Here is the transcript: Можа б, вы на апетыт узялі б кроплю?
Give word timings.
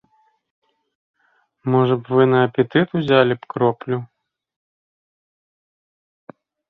Можа 1.75 1.93
б, 1.99 2.03
вы 2.19 2.23
на 2.33 2.39
апетыт 2.47 2.87
узялі 3.01 3.33
б 3.43 3.51
кроплю? 3.55 3.97